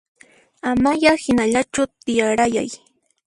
[0.69, 2.69] Amaya hinallachu tiyarayay